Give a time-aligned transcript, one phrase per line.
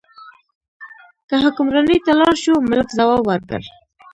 [1.27, 3.61] که حکمرانۍ ته لاړ شو، ملک ځواب ورکړ.